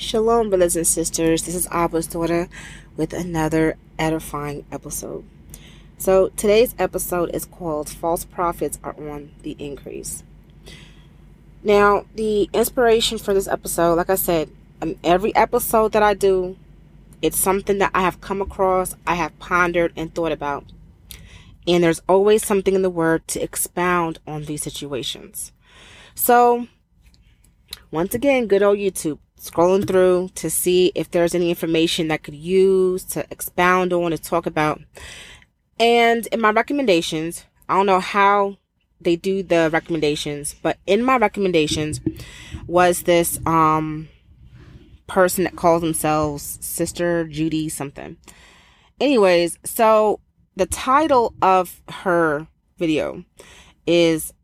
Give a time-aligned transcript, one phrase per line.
[0.00, 1.42] Shalom, brothers and sisters.
[1.42, 2.48] This is Abba's daughter
[2.96, 5.24] with another edifying episode.
[5.98, 10.22] So, today's episode is called False Prophets Are on the Increase.
[11.64, 14.50] Now, the inspiration for this episode, like I said,
[14.80, 16.56] in every episode that I do,
[17.20, 20.64] it's something that I have come across, I have pondered and thought about.
[21.66, 25.50] And there's always something in the Word to expound on these situations.
[26.14, 26.68] So,
[27.90, 32.34] once again, good old YouTube scrolling through to see if there's any information that could
[32.34, 34.80] use to expound on to talk about.
[35.78, 38.56] And in my recommendations, I don't know how
[39.00, 42.00] they do the recommendations, but in my recommendations
[42.66, 44.08] was this um
[45.06, 48.16] person that calls themselves Sister Judy something.
[49.00, 50.20] Anyways, so
[50.56, 53.24] the title of her video
[53.86, 54.34] is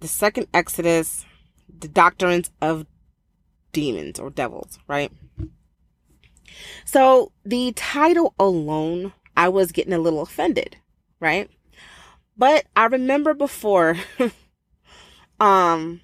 [0.00, 1.26] the second Exodus,
[1.80, 2.86] the doctrines of
[3.74, 5.12] demons or devils, right?
[6.86, 10.76] So the title alone, I was getting a little offended,
[11.20, 11.50] right?
[12.36, 13.96] But I remember before,
[15.40, 16.00] um,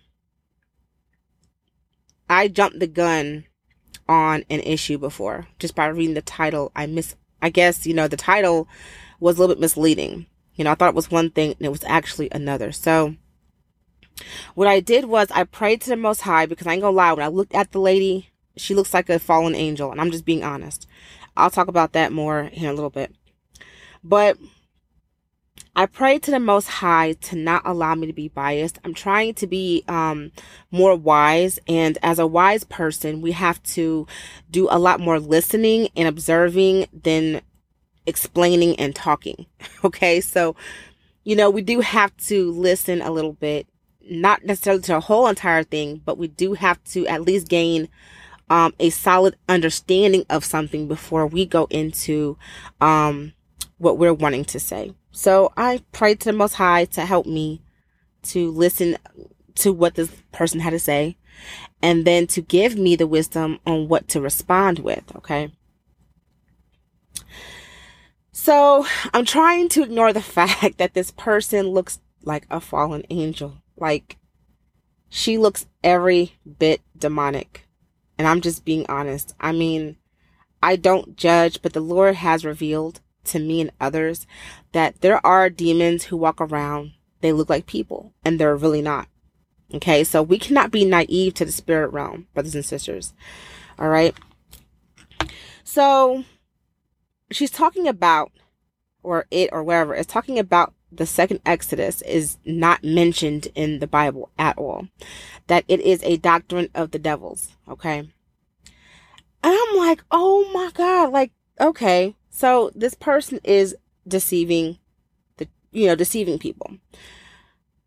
[2.28, 3.44] I jumped the gun
[4.08, 6.72] on an issue before just by reading the title.
[6.74, 8.68] I miss, I guess, you know, the title
[9.20, 10.26] was a little bit misleading.
[10.54, 12.72] You know, I thought it was one thing and it was actually another.
[12.72, 13.14] So,
[14.54, 17.12] what I did was I prayed to the Most High because I ain't gonna lie,
[17.12, 20.24] when I looked at the lady, she looks like a fallen angel, and I'm just
[20.24, 20.86] being honest.
[21.36, 23.14] I'll talk about that more in a little bit.
[24.02, 24.36] But
[25.76, 28.78] I prayed to the Most High to not allow me to be biased.
[28.84, 30.32] I'm trying to be um,
[30.70, 34.06] more wise, and as a wise person, we have to
[34.50, 37.40] do a lot more listening and observing than
[38.06, 39.46] explaining and talking.
[39.82, 40.56] Okay, so
[41.24, 43.66] you know, we do have to listen a little bit
[44.08, 47.88] not necessarily to the whole entire thing, but we do have to at least gain
[48.48, 52.36] um, a solid understanding of something before we go into
[52.80, 53.32] um,
[53.78, 54.92] what we're wanting to say.
[55.12, 57.62] So I prayed to the Most High to help me
[58.22, 58.96] to listen
[59.56, 61.16] to what this person had to say
[61.82, 65.04] and then to give me the wisdom on what to respond with.
[65.16, 65.52] Okay.
[68.32, 73.59] So I'm trying to ignore the fact that this person looks like a fallen angel.
[73.80, 74.18] Like,
[75.08, 77.66] she looks every bit demonic.
[78.18, 79.34] And I'm just being honest.
[79.40, 79.96] I mean,
[80.62, 84.26] I don't judge, but the Lord has revealed to me and others
[84.72, 89.08] that there are demons who walk around, they look like people, and they're really not.
[89.72, 93.14] Okay, so we cannot be naive to the spirit realm, brothers and sisters.
[93.78, 94.14] All right.
[95.62, 96.24] So
[97.30, 98.32] she's talking about,
[99.02, 103.86] or it, or wherever, is talking about the second Exodus is not mentioned in the
[103.86, 104.88] Bible at all.
[105.46, 107.56] That it is a doctrine of the devils.
[107.68, 107.98] Okay.
[107.98, 108.08] And
[109.42, 111.12] I'm like, oh my God.
[111.12, 112.14] Like, okay.
[112.30, 114.78] So this person is deceiving
[115.36, 116.76] the, you know, deceiving people.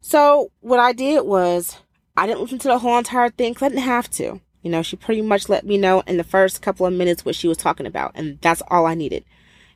[0.02, 1.78] So what I did was
[2.16, 4.40] I didn't listen to the whole entire thing because I didn't have to.
[4.62, 7.36] You know, she pretty much let me know in the first couple of minutes what
[7.36, 8.12] she was talking about.
[8.16, 9.26] And that's all I needed.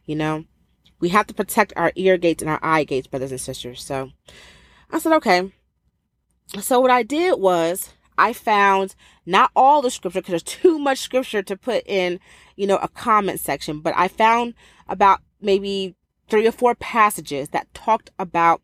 [0.06, 0.46] You know,
[1.00, 3.84] we have to protect our ear gates and our eye gates, brothers and sisters.
[3.84, 4.12] So
[4.92, 5.52] I said, okay.
[6.60, 11.00] So what I did was I found not all the scripture because there's too much
[11.00, 12.20] scripture to put in,
[12.56, 14.54] you know, a comment section, but I found
[14.88, 15.96] about maybe
[16.30, 18.62] three or four passages that talked about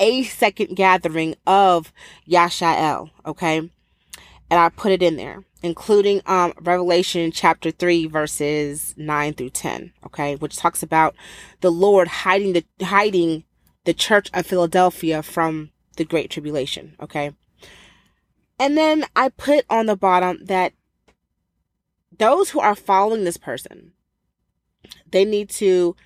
[0.00, 1.92] a second gathering of
[2.28, 3.10] Yashael.
[3.26, 3.58] Okay.
[3.58, 9.92] And I put it in there including um, Revelation chapter 3 verses 9 through 10,
[10.06, 11.14] okay, which talks about
[11.60, 13.44] the Lord hiding the hiding
[13.84, 17.32] the church of Philadelphia from the great tribulation, okay?
[18.58, 20.72] And then I put on the bottom that
[22.18, 23.92] those who are following this person,
[25.10, 25.96] they need to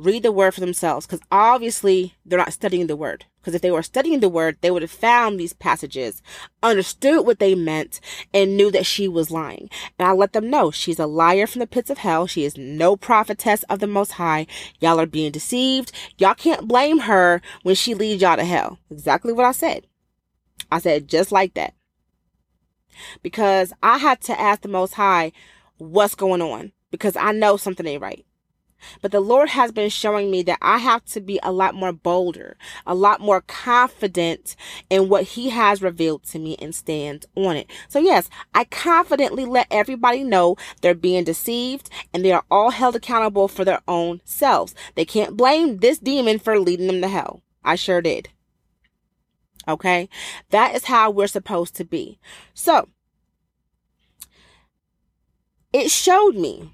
[0.00, 3.26] read the word for themselves because obviously they're not studying the word.
[3.40, 6.20] Because if they were studying the word, they would have found these passages,
[6.62, 7.98] understood what they meant,
[8.34, 9.70] and knew that she was lying.
[9.98, 12.26] And I let them know she's a liar from the pits of hell.
[12.26, 14.46] She is no prophetess of the Most High.
[14.80, 15.92] Y'all are being deceived.
[16.18, 18.78] Y'all can't blame her when she leads y'all to hell.
[18.90, 19.86] Exactly what I said.
[20.70, 21.74] I said just like that.
[23.22, 25.32] Because I had to ask the Most High
[25.78, 26.72] what's going on.
[26.90, 28.26] Because I know something ain't right.
[29.02, 31.92] But the Lord has been showing me that I have to be a lot more
[31.92, 32.56] bolder,
[32.86, 34.56] a lot more confident
[34.88, 37.70] in what He has revealed to me and stand on it.
[37.88, 42.96] So, yes, I confidently let everybody know they're being deceived and they are all held
[42.96, 44.74] accountable for their own selves.
[44.94, 47.42] They can't blame this demon for leading them to hell.
[47.64, 48.28] I sure did.
[49.68, 50.08] Okay?
[50.50, 52.18] That is how we're supposed to be.
[52.54, 52.88] So,
[55.72, 56.72] it showed me,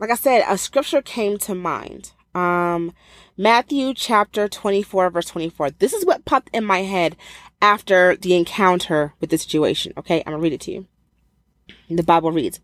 [0.00, 2.12] like I said, a scripture came to mind.
[2.34, 2.92] Um,
[3.36, 5.72] Matthew chapter 24, verse 24.
[5.72, 7.16] This is what popped in my head
[7.60, 9.92] after the encounter with the situation.
[9.98, 10.86] Okay, I'm gonna read it to you.
[11.88, 12.60] The Bible reads,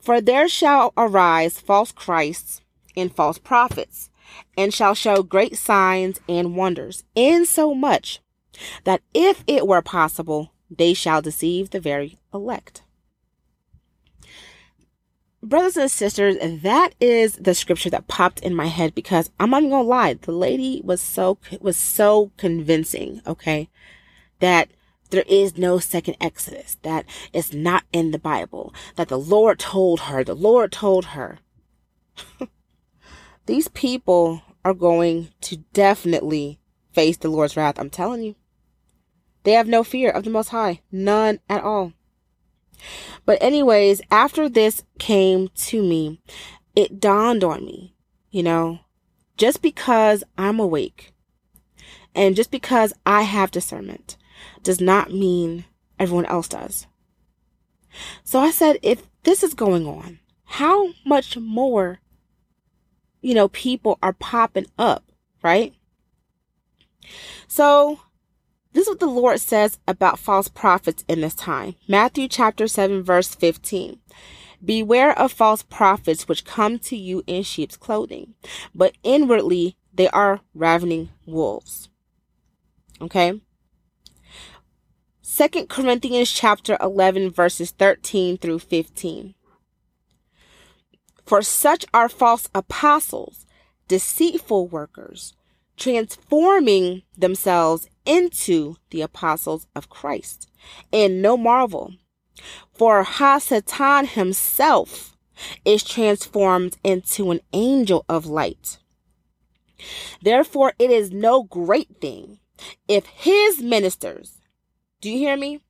[0.00, 2.60] For there shall arise false Christs
[2.96, 4.10] and false prophets,
[4.56, 8.20] and shall show great signs and wonders, insomuch
[8.84, 12.82] that if it were possible, they shall deceive the very elect.
[15.42, 19.62] Brothers and sisters, that is the scripture that popped in my head because I'm not
[19.62, 23.68] gonna lie, the lady was so was so convincing, okay,
[24.40, 24.68] that
[25.10, 30.00] there is no second Exodus, that it's not in the Bible, that the Lord told
[30.00, 31.38] her, the Lord told her.
[33.46, 36.60] These people are going to definitely
[36.92, 37.78] face the Lord's wrath.
[37.78, 38.34] I'm telling you.
[39.44, 40.82] They have no fear of the Most High.
[40.92, 41.94] None at all.
[43.24, 46.20] But, anyways, after this came to me,
[46.74, 47.94] it dawned on me,
[48.30, 48.80] you know,
[49.36, 51.12] just because I'm awake
[52.14, 54.16] and just because I have discernment
[54.62, 55.64] does not mean
[55.98, 56.86] everyone else does.
[58.24, 62.00] So I said, if this is going on, how much more
[63.20, 65.04] you know, people are popping up,
[65.42, 65.74] right?
[67.46, 68.00] So,
[68.78, 71.74] this is what the Lord says about false prophets in this time.
[71.88, 73.98] Matthew chapter 7 verse 15.
[74.64, 78.34] Beware of false prophets which come to you in sheep's clothing,
[78.72, 81.88] but inwardly they are ravening wolves.
[83.00, 83.40] Okay?
[85.22, 89.34] Second Corinthians chapter 11 verses 13 through 15.
[91.26, 93.44] For such are false apostles,
[93.88, 95.34] deceitful workers,
[95.76, 100.50] transforming themselves into the apostles of Christ.
[100.92, 101.94] And no marvel,
[102.72, 105.16] for Hasatan himself
[105.64, 108.78] is transformed into an angel of light.
[110.20, 112.40] Therefore, it is no great thing
[112.88, 114.40] if his ministers,
[115.00, 115.60] do you hear me?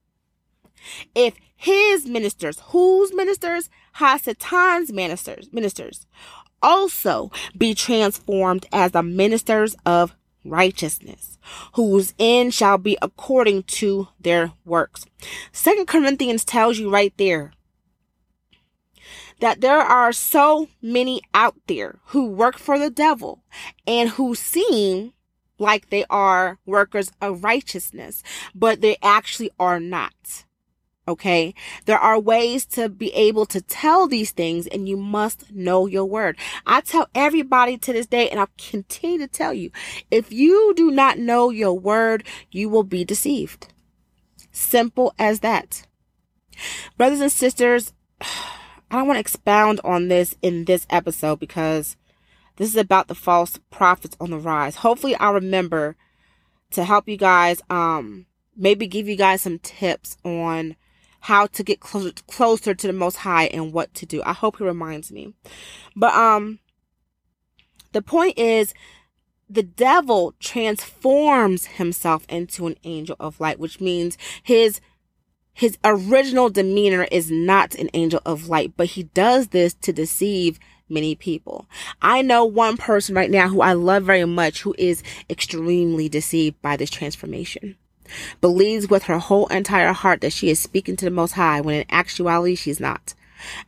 [1.14, 3.68] If his ministers, whose ministers?
[3.96, 6.06] Hasatan's ministers, ministers,
[6.62, 10.14] also be transformed as the ministers of
[10.50, 11.38] righteousness,
[11.74, 15.06] whose end shall be according to their works.
[15.52, 17.52] Second Corinthians tells you right there
[19.40, 23.44] that there are so many out there who work for the devil
[23.86, 25.12] and who seem
[25.58, 28.22] like they are workers of righteousness,
[28.54, 30.44] but they actually are not.
[31.08, 31.54] Okay.
[31.86, 36.04] There are ways to be able to tell these things and you must know your
[36.04, 36.36] word.
[36.66, 39.70] I tell everybody to this day and I'll continue to tell you,
[40.10, 43.72] if you do not know your word, you will be deceived.
[44.52, 45.86] Simple as that.
[46.98, 51.96] Brothers and sisters, I don't want to expound on this in this episode because
[52.56, 54.76] this is about the false prophets on the rise.
[54.76, 55.96] Hopefully I'll remember
[56.72, 60.76] to help you guys, um, maybe give you guys some tips on
[61.20, 64.22] how to get closer closer to the most high and what to do.
[64.24, 65.34] I hope he reminds me.
[65.96, 66.58] But um
[67.92, 68.74] the point is
[69.50, 74.80] the devil transforms himself into an angel of light, which means his
[75.52, 80.60] his original demeanor is not an angel of light, but he does this to deceive
[80.88, 81.66] many people.
[82.00, 86.62] I know one person right now who I love very much who is extremely deceived
[86.62, 87.76] by this transformation
[88.40, 91.76] believes with her whole entire heart that she is speaking to the Most High when
[91.76, 93.14] in actuality she's not.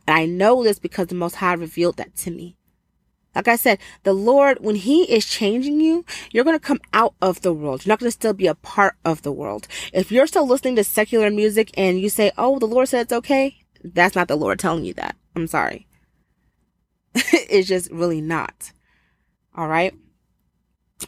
[0.07, 2.57] And I know this because the Most High revealed that to me.
[3.33, 7.13] Like I said, the Lord, when He is changing you, you're going to come out
[7.21, 7.85] of the world.
[7.85, 9.67] You're not going to still be a part of the world.
[9.93, 13.13] If you're still listening to secular music and you say, oh, the Lord said it's
[13.13, 15.15] okay, that's not the Lord telling you that.
[15.35, 15.87] I'm sorry.
[17.15, 18.71] it's just really not.
[19.55, 19.93] All right.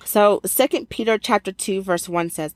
[0.06, 2.56] So, Second Peter chapter 2 verse 1 says,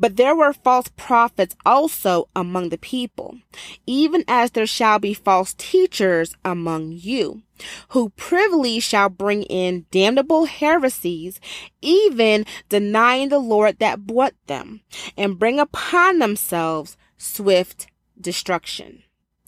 [0.00, 3.38] but there were false prophets also among the people,
[3.86, 7.42] even as there shall be false teachers among you,
[7.90, 11.38] who privily shall bring in damnable heresies,
[11.82, 14.80] even denying the Lord that bought them,
[15.18, 17.86] and bring upon themselves swift
[18.18, 19.02] destruction.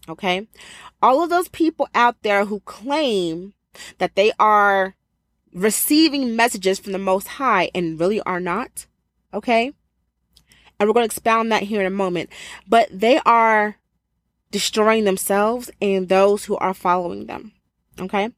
[0.06, 0.46] Okay?
[1.00, 3.54] All of those people out there who claim
[3.96, 4.96] that they are
[5.54, 8.86] receiving messages from the Most High and really are not.
[9.32, 9.72] Okay?
[10.82, 12.28] And we're going to expound that here in a moment.
[12.66, 13.76] But they are
[14.50, 17.52] destroying themselves and those who are following them.
[18.00, 18.30] Okay.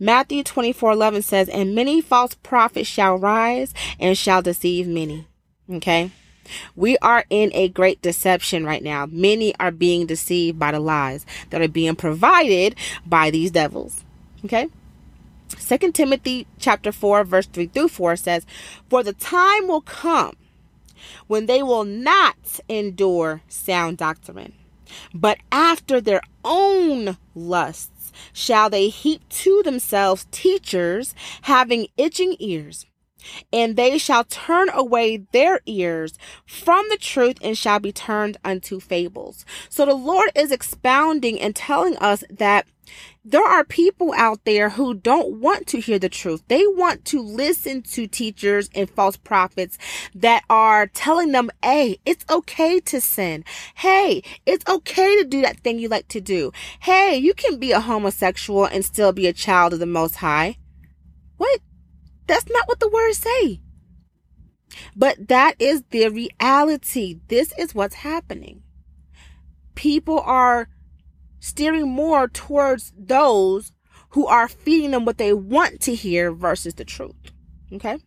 [0.00, 5.28] Matthew 24 11 says, And many false prophets shall rise and shall deceive many.
[5.70, 6.10] Okay.
[6.74, 9.06] We are in a great deception right now.
[9.06, 12.74] Many are being deceived by the lies that are being provided
[13.06, 14.02] by these devils.
[14.44, 14.66] Okay?
[15.58, 18.44] Second Timothy chapter 4 verse 3 through 4 says,
[18.90, 20.34] "For the time will come
[21.26, 24.54] when they will not endure sound doctrine,
[25.12, 32.86] but after their own lusts shall they heap to themselves teachers having itching ears."
[33.52, 38.80] and they shall turn away their ears from the truth and shall be turned unto
[38.80, 39.44] fables.
[39.68, 42.66] So the Lord is expounding and telling us that
[43.24, 46.42] there are people out there who don't want to hear the truth.
[46.48, 49.78] They want to listen to teachers and false prophets
[50.14, 53.44] that are telling them, hey, it's okay to sin.
[53.76, 56.52] Hey, it's okay to do that thing you like to do.
[56.80, 60.58] Hey, you can be a homosexual and still be a child of the Most High.
[61.38, 61.60] What?
[62.26, 63.62] That's not what the words say.
[64.94, 67.20] But that is the reality.
[67.28, 68.62] This is what's happening.
[69.74, 70.68] People are
[71.44, 73.72] steering more towards those
[74.10, 77.14] who are feeding them what they want to hear versus the truth.
[77.70, 77.98] Okay?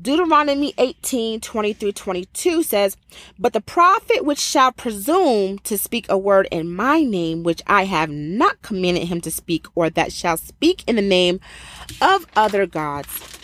[0.00, 2.96] Deuteronomy 18 20 through 22 says,
[3.40, 7.86] But the prophet which shall presume to speak a word in my name, which I
[7.86, 11.40] have not commanded him to speak, or that shall speak in the name
[12.00, 13.39] of other gods,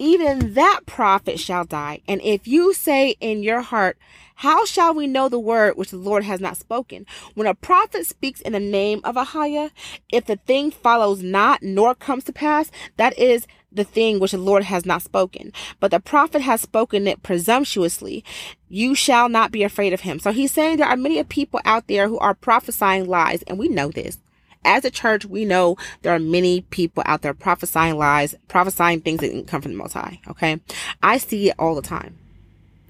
[0.00, 2.00] even that prophet shall die.
[2.08, 3.98] And if you say in your heart,
[4.36, 7.04] how shall we know the word which the Lord has not spoken?
[7.34, 9.70] When a prophet speaks in the name of Ahijah,
[10.10, 14.38] if the thing follows not nor comes to pass, that is the thing which the
[14.38, 15.52] Lord has not spoken.
[15.78, 18.24] But the prophet has spoken it presumptuously.
[18.70, 20.18] You shall not be afraid of him.
[20.18, 23.68] So he's saying there are many people out there who are prophesying lies, and we
[23.68, 24.18] know this.
[24.64, 29.20] As a church, we know there are many people out there prophesying lies, prophesying things
[29.20, 30.20] that didn't come from the Most High.
[30.28, 30.60] Okay.
[31.02, 32.18] I see it all the time.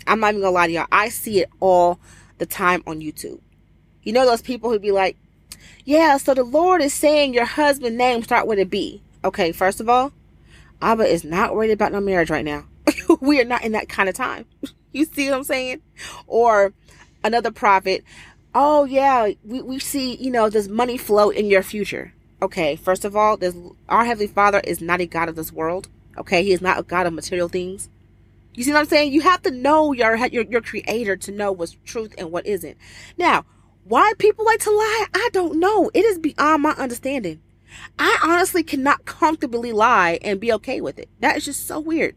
[0.07, 0.87] I'm not even gonna lie to y'all.
[0.91, 2.00] I see it all
[2.39, 3.41] the time on YouTube.
[4.03, 5.17] You know those people who be like,
[5.85, 9.03] yeah, so the Lord is saying your husband's name start with a B.
[9.25, 10.12] Okay, first of all,
[10.83, 12.65] Abba is not worried about no marriage right now.
[13.21, 14.47] we are not in that kind of time.
[14.93, 15.83] you see what I'm saying?
[16.27, 16.73] Or
[17.23, 18.05] another prophet,
[18.54, 22.12] oh yeah, we, we see, you know, there's money flow in your future.
[22.42, 23.54] Okay, first of all, there's
[23.88, 25.88] our Heavenly Father is not a God of this world.
[26.16, 27.88] Okay, He is not a God of material things.
[28.54, 29.12] You see what I'm saying?
[29.12, 32.76] You have to know your your your creator to know what's truth and what isn't.
[33.16, 33.45] Now,
[33.85, 35.90] why people like to lie, I don't know.
[35.95, 37.40] It is beyond my understanding.
[37.99, 41.09] I honestly cannot comfortably lie and be okay with it.
[41.21, 42.16] That is just so weird.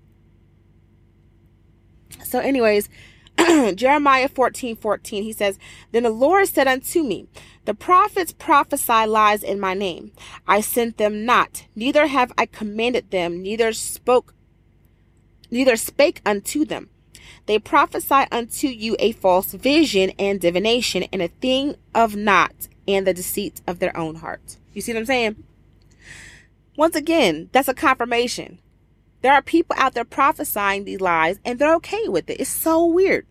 [2.23, 2.89] So, anyways,
[3.75, 5.57] Jeremiah 14 14, he says,
[5.91, 7.27] Then the Lord said unto me,
[7.65, 10.11] The prophets prophesy lies in my name.
[10.47, 14.33] I sent them not, neither have I commanded them, neither spoke,
[15.49, 16.89] neither spake unto them.
[17.45, 23.05] They prophesy unto you a false vision and divination, and a thing of naught, and
[23.05, 24.57] the deceit of their own heart.
[24.73, 25.43] You see what I'm saying?
[26.75, 28.59] Once again, that's a confirmation.
[29.23, 32.41] There are people out there prophesying these lies and they're okay with it.
[32.41, 33.25] It's so weird.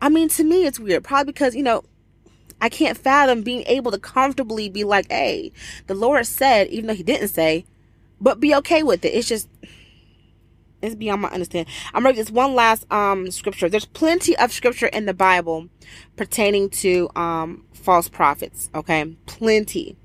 [0.00, 1.02] I mean, to me, it's weird.
[1.02, 1.82] Probably because, you know,
[2.60, 5.52] I can't fathom being able to comfortably be like, hey,
[5.88, 7.66] the Lord said, even though He didn't say,
[8.20, 9.08] but be okay with it.
[9.08, 9.48] It's just,
[10.80, 11.72] it's beyond my understanding.
[11.92, 13.68] I'm reading this one last um scripture.
[13.68, 15.68] There's plenty of scripture in the Bible
[16.16, 18.70] pertaining to um false prophets.
[18.74, 19.96] Okay, plenty,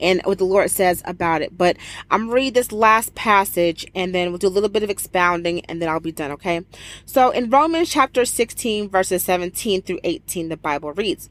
[0.00, 1.56] and what the Lord says about it.
[1.56, 1.76] But
[2.10, 5.80] I'm read this last passage, and then we'll do a little bit of expounding, and
[5.80, 6.30] then I'll be done.
[6.32, 6.64] Okay,
[7.04, 11.30] so in Romans chapter 16 verses 17 through 18, the Bible reads.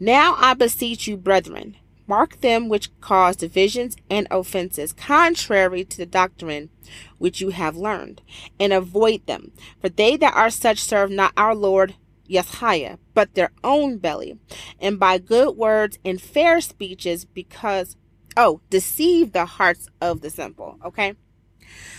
[0.00, 1.76] Now I beseech you, brethren,
[2.08, 6.70] Mark them which cause divisions and offenses, contrary to the doctrine
[7.18, 8.22] which you have learned,
[8.58, 9.52] and avoid them.
[9.80, 11.94] For they that are such serve not our Lord
[12.28, 14.38] Yeshua, but their own belly,
[14.80, 17.96] and by good words and fair speeches, because,
[18.36, 20.78] oh, deceive the hearts of the simple.
[20.84, 21.14] Okay?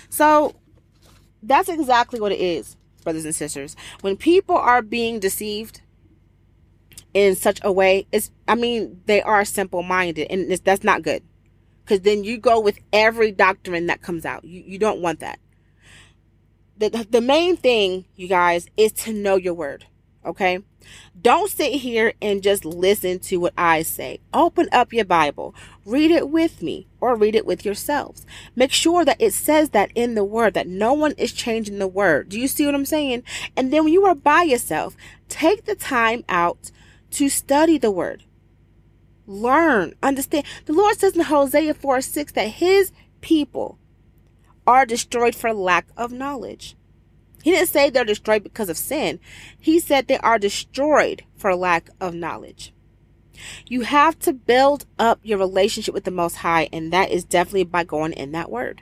[0.10, 0.56] So
[1.44, 3.76] that's exactly what it is, brothers and sisters.
[4.02, 5.82] When people are being deceived,
[7.20, 11.24] in such a way is i mean they are simple minded and that's not good.
[11.84, 14.46] Because then you go with every doctrine that comes out.
[14.46, 15.40] You, you don't want that.
[16.78, 19.86] The, the main thing you guys is to know your word
[20.26, 20.60] okay?
[21.22, 24.20] Don't sit here and just listen to what i say.
[24.34, 25.54] Open up your bible.
[25.86, 28.26] Read it with me or read it with yourselves.
[28.56, 31.88] Make sure that it says that in the word that no one is changing the
[31.88, 32.30] word.
[32.30, 33.24] Do you see what i'm saying?
[33.56, 34.96] And then when you are by yourself
[35.28, 36.72] take the time out
[37.12, 38.24] to study the word.
[39.26, 40.46] Learn, understand.
[40.66, 43.78] The Lord says in Hosea 4 6 that his people
[44.66, 46.76] are destroyed for lack of knowledge.
[47.44, 49.20] He didn't say they're destroyed because of sin.
[49.60, 52.74] He said they are destroyed for lack of knowledge.
[53.68, 57.64] You have to build up your relationship with the Most High, and that is definitely
[57.64, 58.82] by going in that word.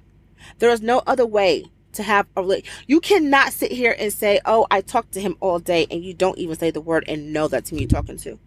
[0.59, 1.65] There is no other way
[1.97, 5.59] to have a you cannot sit here and say, "Oh, I talked to him all
[5.59, 8.39] day," and you don't even say the word and know that's who you're talking to.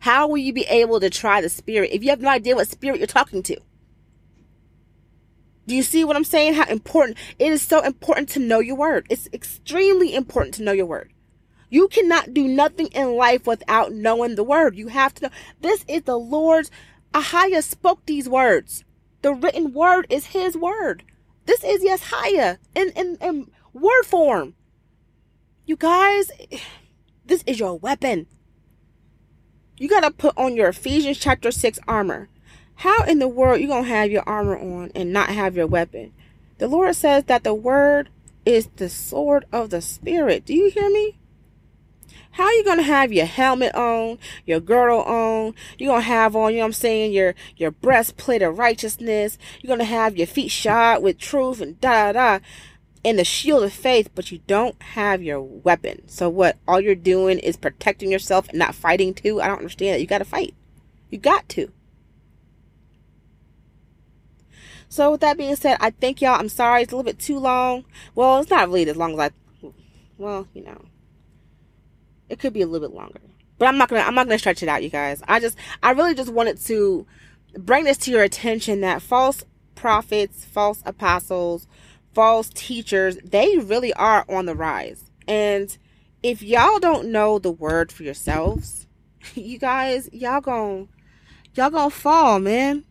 [0.00, 2.68] How will you be able to try the spirit if you have no idea what
[2.68, 3.56] spirit you're talking to?
[5.66, 6.54] Do you see what I'm saying?
[6.54, 9.06] How important it is so important to know your word.
[9.10, 11.12] It's extremely important to know your word.
[11.68, 14.76] You cannot do nothing in life without knowing the word.
[14.76, 16.70] You have to know this is the Lord's
[17.12, 18.84] Ahia spoke these words.
[19.22, 21.02] The written word is his word.
[21.46, 24.54] This is Yeshaya in, in, in word form.
[25.64, 26.30] You guys,
[27.24, 28.26] this is your weapon.
[29.78, 32.28] You got to put on your Ephesians chapter 6 armor.
[32.76, 35.66] How in the world you going to have your armor on and not have your
[35.66, 36.12] weapon?
[36.58, 38.10] The Lord says that the word
[38.44, 40.44] is the sword of the spirit.
[40.44, 41.18] Do you hear me?
[42.36, 45.54] How are you gonna have your helmet on, your girdle on?
[45.78, 49.38] You're gonna have on, you know what I'm saying, your your breastplate of righteousness.
[49.62, 52.44] You're gonna have your feet shod with truth and da da da,
[53.02, 56.06] and the shield of faith, but you don't have your weapon.
[56.08, 56.58] So what?
[56.68, 59.40] All you're doing is protecting yourself and not fighting too.
[59.40, 60.02] I don't understand that.
[60.02, 60.52] You gotta fight.
[61.08, 61.72] You got to.
[64.90, 66.38] So with that being said, I thank y'all.
[66.38, 67.86] I'm sorry it's a little bit too long.
[68.14, 69.70] Well, it's not really as long as I.
[70.18, 70.84] Well, you know.
[72.28, 73.20] It could be a little bit longer.
[73.58, 75.22] But I'm not gonna I'm not gonna stretch it out, you guys.
[75.26, 77.06] I just I really just wanted to
[77.58, 81.66] bring this to your attention that false prophets, false apostles,
[82.12, 85.10] false teachers, they really are on the rise.
[85.28, 85.76] And
[86.22, 88.86] if y'all don't know the word for yourselves,
[89.34, 90.88] you guys, y'all gon'
[91.54, 92.84] y'all gonna fall, man.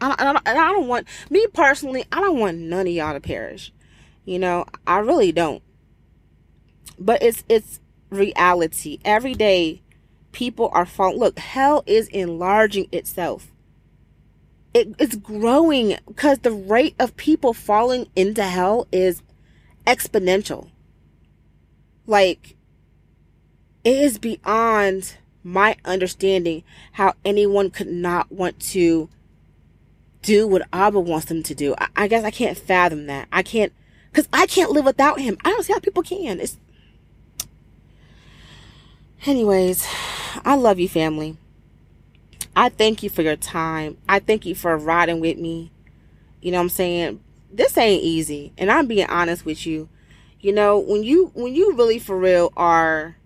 [0.00, 2.04] I, I, I don't want me personally.
[2.10, 3.72] I don't want none of y'all to perish.
[4.24, 5.62] You know, I really don't.
[6.98, 7.80] But it's it's
[8.12, 8.98] reality.
[9.04, 9.82] Every day,
[10.32, 11.18] people are falling.
[11.18, 13.48] Look, hell is enlarging itself.
[14.74, 19.22] It, it's growing because the rate of people falling into hell is
[19.86, 20.70] exponential.
[22.06, 22.56] Like,
[23.84, 29.08] it is beyond my understanding how anyone could not want to
[30.22, 31.74] do what Abba wants them to do.
[31.76, 33.28] I, I guess I can't fathom that.
[33.32, 33.72] I can't,
[34.10, 35.36] because I can't live without him.
[35.44, 36.40] I don't see how people can.
[36.40, 36.56] It's
[39.24, 39.86] Anyways,
[40.44, 41.36] I love you, family.
[42.56, 43.96] I thank you for your time.
[44.08, 45.70] I thank you for riding with me.
[46.40, 47.20] You know what I'm saying?
[47.50, 48.52] This ain't easy.
[48.58, 49.88] And I'm being honest with you.
[50.40, 53.16] You know, when you when you really for real are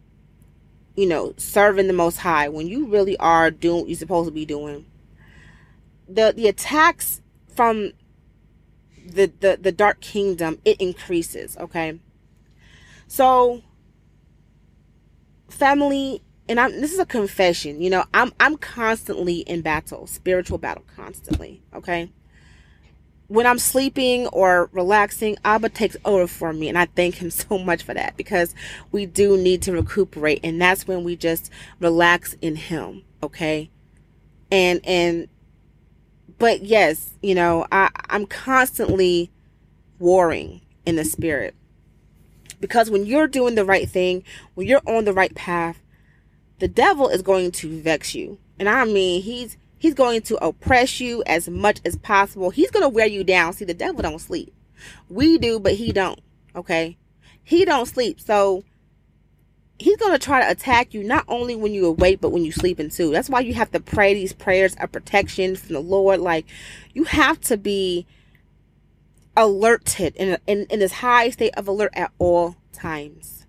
[0.97, 4.33] you know, serving the most high, when you really are doing what you're supposed to
[4.33, 4.87] be doing,
[6.09, 7.21] the the attacks
[7.55, 7.93] from
[9.07, 12.01] the the, the dark kingdom, it increases, okay?
[13.07, 13.63] So
[15.49, 20.59] family and I'm this is a confession, you know, I'm I'm constantly in battle, spiritual
[20.59, 22.11] battle constantly, okay?
[23.29, 27.59] When I'm sleeping or relaxing, Abba takes over for me and I thank him so
[27.59, 28.55] much for that because
[28.93, 33.71] we do need to recuperate and that's when we just relax in him, okay?
[34.51, 35.29] And and
[36.39, 39.31] but yes, you know, I I'm constantly
[39.99, 41.55] warring in the spirit
[42.61, 45.81] because when you're doing the right thing, when you're on the right path,
[46.59, 48.39] the devil is going to vex you.
[48.59, 52.51] And I mean, he's he's going to oppress you as much as possible.
[52.51, 53.53] He's going to wear you down.
[53.53, 54.55] See, the devil don't sleep.
[55.09, 56.21] We do, but he don't.
[56.55, 56.97] Okay?
[57.45, 58.21] He don't sleep.
[58.21, 58.65] So
[59.79, 62.53] he's going to try to attack you not only when you're awake but when you're
[62.53, 63.11] sleeping too.
[63.11, 66.21] That's why you have to pray these prayers of protection from the Lord.
[66.21, 66.47] Like
[66.95, 68.07] you have to be
[69.37, 73.47] alerted in, in, in this high state of alert at all times.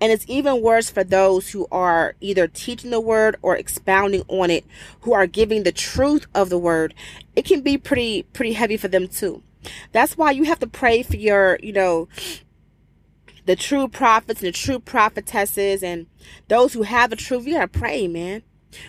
[0.00, 4.50] And it's even worse for those who are either teaching the word or expounding on
[4.50, 4.64] it,
[5.02, 6.94] who are giving the truth of the word.
[7.36, 9.42] It can be pretty, pretty heavy for them too.
[9.92, 12.08] That's why you have to pray for your, you know,
[13.46, 16.06] the true prophets and the true prophetesses and
[16.48, 17.46] those who have the truth.
[17.46, 18.42] You gotta pray, man.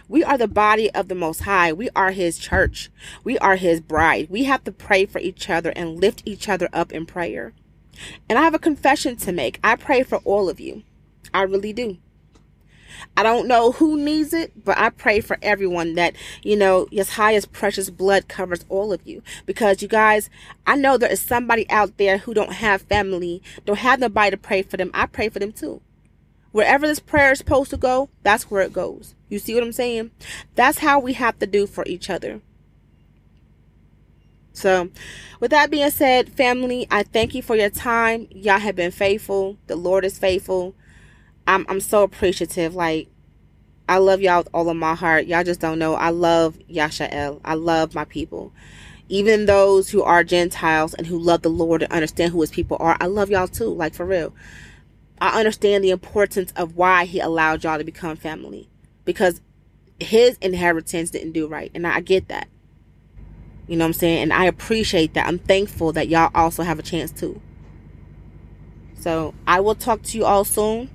[0.08, 1.74] We are the body of the Most High.
[1.74, 2.90] We are His church.
[3.24, 4.28] We are His bride.
[4.30, 7.54] We have to pray for each other and lift each other up in prayer.
[8.30, 9.60] And I have a confession to make.
[9.64, 10.84] I pray for all of you.
[11.34, 11.98] I really do.
[13.16, 17.46] I don't know who needs it, but I pray for everyone that, you know, Yeshia's
[17.46, 19.22] precious blood covers all of you.
[19.46, 20.30] Because you guys,
[20.66, 24.38] I know there is somebody out there who don't have family, don't have nobody to
[24.38, 24.92] pray for them.
[24.94, 25.82] I pray for them too.
[26.52, 29.16] Wherever this prayer is supposed to go, that's where it goes.
[29.34, 30.12] You see what I'm saying?
[30.54, 32.40] That's how we have to do for each other.
[34.54, 34.92] So,
[35.40, 38.28] with that being said, family, I thank you for your time.
[38.30, 39.58] Y'all have been faithful.
[39.66, 40.76] The Lord is faithful.
[41.48, 42.76] I'm I'm so appreciative.
[42.76, 43.08] Like
[43.90, 45.26] I love y'all with all of my heart.
[45.26, 45.96] Y'all just don't know.
[45.96, 47.42] I love Yashael.
[47.44, 48.54] I love my people.
[49.10, 52.78] Even those who are Gentiles and who love the Lord and understand who his people
[52.80, 53.74] are, I love y'all too.
[53.74, 54.32] Like for real.
[55.20, 58.70] I understand the importance of why he allowed y'all to become family.
[59.06, 59.42] Because
[60.00, 61.72] his inheritance didn't do right.
[61.74, 62.48] And I get that.
[63.68, 64.24] You know what I'm saying?
[64.24, 65.28] And I appreciate that.
[65.28, 67.42] I'm thankful that y'all also have a chance too.
[69.00, 70.90] So I will talk to you all soon.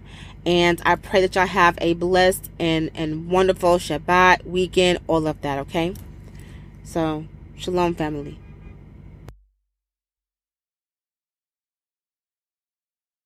[0.46, 5.40] And I pray that y'all have a blessed and, and wonderful Shabbat weekend, all of
[5.42, 5.94] that, okay?
[6.84, 8.38] So, shalom, family.